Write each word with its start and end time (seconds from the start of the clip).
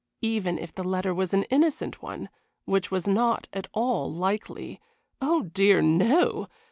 Even 0.23 0.57
if 0.57 0.73
the 0.73 0.83
letter 0.83 1.13
was 1.13 1.31
an 1.31 1.43
innocent 1.51 2.01
one, 2.01 2.29
which 2.65 2.89
was 2.89 3.07
not 3.07 3.47
at 3.53 3.67
all 3.71 4.11
likely. 4.11 4.81
Oh, 5.21 5.43
dear, 5.43 5.79
no! 5.79 6.47